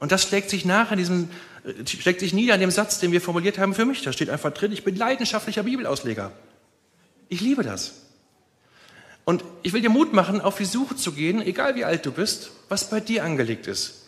[0.00, 1.30] Und das schlägt sich nach in diesem,
[1.64, 4.02] äh, schlägt sich nieder in dem Satz, den wir formuliert haben für mich.
[4.02, 6.32] Da steht einfach drin, ich bin leidenschaftlicher Bibelausleger.
[7.28, 7.94] Ich liebe das.
[9.24, 12.12] Und ich will dir Mut machen, auf die Suche zu gehen, egal wie alt du
[12.12, 14.04] bist, was bei dir angelegt ist.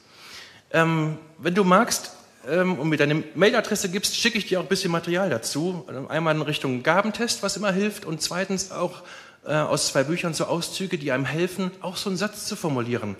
[0.73, 2.11] Ähm, wenn du magst,
[2.47, 5.85] und mir deine Mailadresse gibst, schicke ich dir auch ein bisschen Material dazu.
[6.09, 9.03] Einmal in Richtung Gabentest, was immer hilft, und zweitens auch
[9.45, 13.17] äh, aus zwei Büchern so Auszüge, die einem helfen, auch so einen Satz zu formulieren.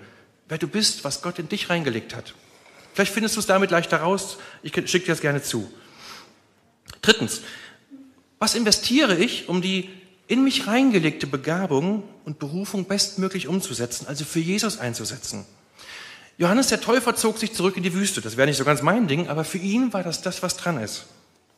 [0.47, 2.33] Wer du bist, was Gott in dich reingelegt hat.
[2.93, 4.37] Vielleicht findest du es damit leichter raus.
[4.63, 5.71] Ich schicke dir das gerne zu.
[7.01, 7.41] Drittens,
[8.39, 9.89] was investiere ich, um die
[10.27, 15.45] in mich reingelegte Begabung und Berufung bestmöglich umzusetzen, also für Jesus einzusetzen?
[16.37, 18.21] Johannes der Täufer zog sich zurück in die Wüste.
[18.21, 20.79] Das wäre nicht so ganz mein Ding, aber für ihn war das das, was dran
[20.81, 21.07] ist.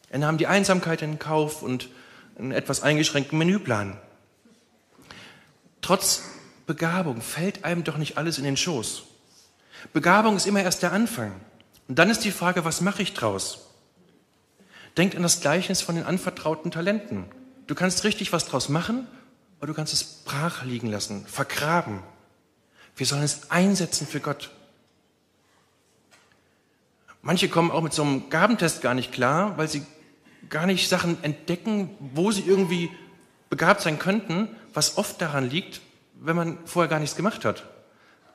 [0.09, 1.89] Er nahm die Einsamkeit in Kauf und
[2.37, 3.97] einen etwas eingeschränkten Menüplan.
[5.81, 6.23] Trotz
[6.65, 9.03] Begabung fällt einem doch nicht alles in den Schoß.
[9.91, 11.33] Begabung ist immer erst der Anfang.
[11.87, 13.67] Und dann ist die Frage, was mache ich draus?
[14.95, 17.25] Denkt an das Gleichnis von den anvertrauten Talenten.
[17.67, 19.07] Du kannst richtig was draus machen,
[19.59, 22.01] oder du kannst es brach liegen lassen, vergraben.
[22.95, 24.51] Wir sollen es einsetzen für Gott.
[27.21, 29.85] Manche kommen auch mit so einem Gabentest gar nicht klar, weil sie
[30.49, 32.89] gar nicht Sachen entdecken, wo sie irgendwie
[33.49, 35.81] begabt sein könnten, was oft daran liegt,
[36.15, 37.65] wenn man vorher gar nichts gemacht hat.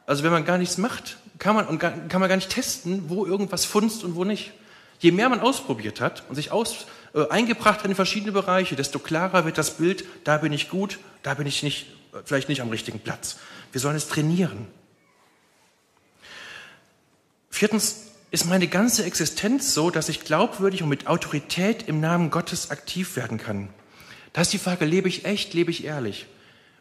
[0.07, 3.25] Also wenn man gar nichts macht, kann man, und kann man gar nicht testen, wo
[3.25, 4.53] irgendwas funzt und wo nicht.
[4.99, 8.99] Je mehr man ausprobiert hat und sich aus, äh, eingebracht hat in verschiedene Bereiche, desto
[8.99, 11.87] klarer wird das Bild, da bin ich gut, da bin ich nicht,
[12.25, 13.38] vielleicht nicht am richtigen Platz.
[13.73, 14.66] Wir sollen es trainieren.
[17.51, 18.04] Viertens,
[18.35, 23.14] ist meine ganze Existenz so, dass ich glaubwürdig und mit Autorität im Namen Gottes aktiv
[23.14, 23.68] werden kann?
[24.33, 26.27] Da ist die Frage, lebe ich echt, lebe ich ehrlich?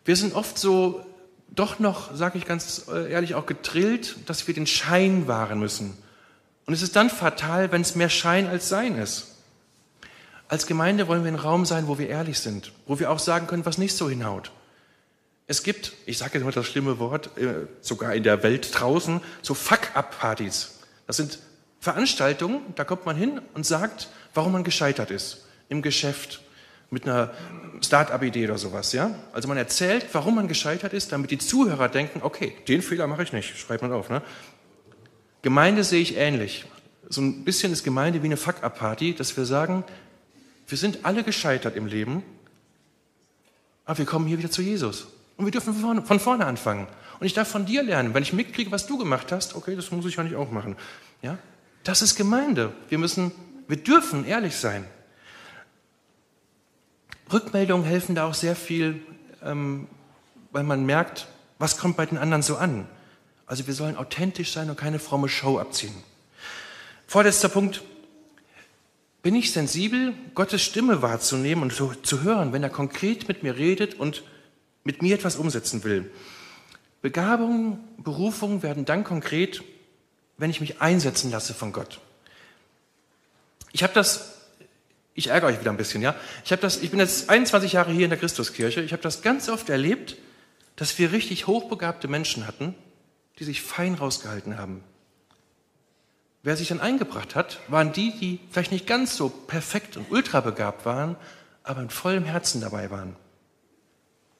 [0.04, 1.06] Wir sind oft so
[1.50, 5.96] doch noch, sage ich ganz äh, ehrlich, auch getrillt, dass wir den Schein wahren müssen.
[6.66, 9.36] Und es ist dann fatal, wenn es mehr Schein als Sein ist.
[10.48, 13.46] Als Gemeinde wollen wir ein Raum sein, wo wir ehrlich sind, wo wir auch sagen
[13.46, 14.52] können, was nicht so hinhaut.
[15.46, 19.22] Es gibt, ich sage jetzt mal das schlimme Wort, äh, sogar in der Welt draußen,
[19.44, 20.80] so Fuck-up-Partys.
[21.08, 21.40] Das sind
[21.80, 26.42] Veranstaltungen, da kommt man hin und sagt, warum man gescheitert ist im Geschäft
[26.90, 27.32] mit einer
[27.82, 28.94] Start-up-Idee oder sowas.
[28.94, 29.16] Ja?
[29.34, 33.24] Also man erzählt, warum man gescheitert ist, damit die Zuhörer denken, okay, den Fehler mache
[33.24, 34.10] ich nicht, schreibt man auf.
[34.10, 34.22] Ne?
[35.42, 36.66] Gemeinde sehe ich ähnlich.
[37.10, 39.84] So ein bisschen ist Gemeinde wie eine Fuck-up-Party, dass wir sagen,
[40.68, 42.24] wir sind alle gescheitert im Leben,
[43.86, 45.08] aber wir kommen hier wieder zu Jesus.
[45.38, 46.88] Und wir dürfen von vorne anfangen.
[47.20, 48.14] Und ich darf von dir lernen.
[48.14, 50.76] Wenn ich mitkriege, was du gemacht hast, okay, das muss ich ja nicht auch machen.
[51.22, 51.38] Ja?
[51.84, 52.74] Das ist Gemeinde.
[52.90, 53.32] Wir müssen,
[53.68, 54.86] wir dürfen ehrlich sein.
[57.32, 59.02] Rückmeldungen helfen da auch sehr viel,
[59.42, 59.88] ähm,
[60.52, 62.88] weil man merkt, was kommt bei den anderen so an.
[63.46, 65.96] Also wir sollen authentisch sein und keine fromme Show abziehen.
[67.08, 67.84] Vorletzter Punkt.
[69.22, 73.56] Bin ich sensibel, Gottes Stimme wahrzunehmen und zu, zu hören, wenn er konkret mit mir
[73.56, 74.24] redet und
[74.84, 76.12] mit mir etwas umsetzen will?
[77.02, 79.64] Begabungen, Berufungen werden dann konkret,
[80.38, 82.00] wenn ich mich einsetzen lasse von Gott.
[83.72, 84.38] Ich habe das,
[85.14, 86.16] ich ärgere euch wieder ein bisschen, ja.
[86.46, 88.82] Ich habe das, ich bin jetzt 21 Jahre hier in der Christuskirche.
[88.82, 90.16] Ich habe das ganz oft erlebt,
[90.76, 92.76] dass wir richtig hochbegabte Menschen hatten,
[93.40, 94.84] die sich fein rausgehalten haben.
[96.42, 100.86] Wer sich dann eingebracht hat, waren die, die vielleicht nicht ganz so perfekt und ultrabegabt
[100.86, 101.16] waren,
[101.64, 103.16] aber in vollem Herzen dabei waren.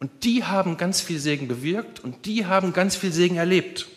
[0.04, 3.88] Und die haben ganz viel Segen bewirkt und die haben ganz viel Segen erlebt.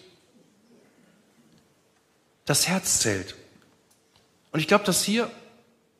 [2.44, 3.34] Das Herz zählt.
[4.52, 5.28] Und ich glaube, dass hier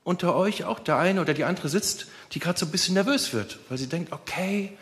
[0.04, 3.32] unter euch auch der eine oder die andere sitzt, die gerade so ein bisschen nervös
[3.32, 4.78] wird, weil sie denkt, okay,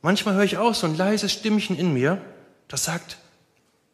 [0.00, 2.22] manchmal höre ich auch so ein leises Stimmchen in mir,
[2.68, 3.18] das sagt,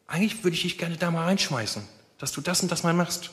[0.06, 1.82] eigentlich würde ich dich gerne da mal reinschmeißen
[2.18, 3.30] dass du das und das mal machst.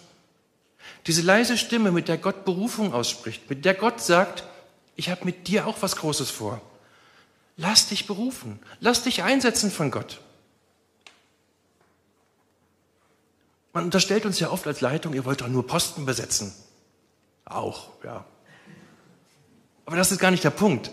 [1.08, 4.46] Diese leise Stimme, mit der Gott Berufung ausspricht, mit der Gott sagt,
[4.96, 6.62] ich habe mit dir auch was Großes vor.
[7.58, 10.22] Lass dich berufen, lass dich einsetzen von Gott.
[13.74, 16.54] Man unterstellt uns ja oft als Leitung, ihr wollt doch nur Posten besetzen.
[17.46, 18.26] Auch, ja.
[19.86, 20.92] Aber das ist gar nicht der Punkt.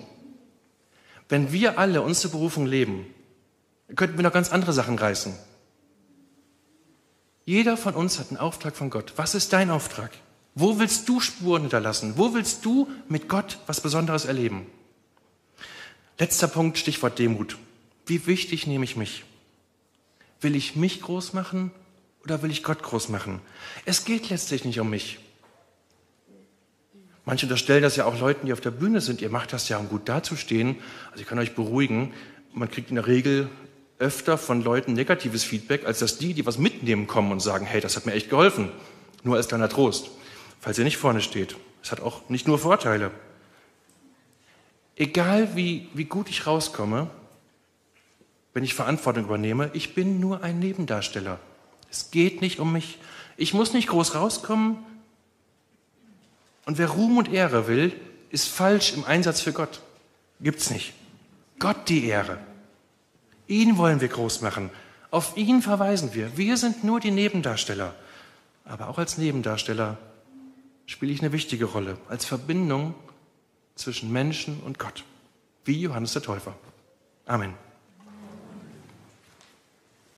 [1.29, 3.07] Wenn wir alle unsere Berufung leben,
[3.97, 5.35] könnten wir noch ganz andere Sachen reißen.
[7.45, 9.13] Jeder von uns hat einen Auftrag von Gott.
[9.17, 10.11] Was ist dein Auftrag?
[10.55, 12.15] Wo willst du Spuren hinterlassen?
[12.17, 14.67] Wo willst du mit Gott was Besonderes erleben?
[16.19, 17.59] Letzter Punkt, Stichwort Demut.
[18.07, 19.25] Wie wichtig nehme ich mich?
[20.41, 21.73] Will ich mich groß machen
[22.23, 23.41] oder will ich Gott groß machen?
[23.85, 25.19] Es geht letztlich nicht um mich.
[27.25, 29.23] Manche unterstellen das ja auch Leuten, die auf der Bühne sind.
[29.23, 30.77] Ihr macht das ja, um gut dazustehen.
[31.11, 32.13] Also ich kann euch beruhigen.
[32.53, 33.49] Man kriegt in der Regel
[33.99, 37.81] öfter von Leuten negatives Feedback, als dass die, die was mitnehmen, kommen und sagen, hey,
[37.81, 38.71] das hat mir echt geholfen.
[39.25, 40.11] Nur als kleiner Trost,
[40.61, 41.57] falls ihr nicht vorne steht.
[41.83, 43.11] Es hat auch nicht nur Vorteile.
[44.97, 47.11] Egal wie, wie gut ich rauskomme,
[48.53, 51.41] wenn ich Verantwortung übernehme, ich bin nur ein Nebendarsteller.
[51.91, 52.99] Es geht nicht um mich.
[53.37, 54.79] Ich muss nicht groß rauskommen.
[56.65, 57.93] Und wer Ruhm und Ehre will,
[58.31, 59.81] ist falsch im Einsatz für Gott.
[60.41, 60.95] Gibt's nicht.
[61.59, 62.39] Gott die Ehre.
[63.47, 64.71] Ihn wollen wir groß machen.
[65.11, 66.37] Auf ihn verweisen wir.
[66.37, 67.95] Wir sind nur die Nebendarsteller.
[68.65, 69.99] Aber auch als Nebendarsteller
[70.87, 72.95] spiele ich eine wichtige Rolle, als Verbindung
[73.75, 75.05] zwischen Menschen und Gott.
[75.65, 76.55] Wie Johannes der Täufer.
[77.27, 77.55] Amen.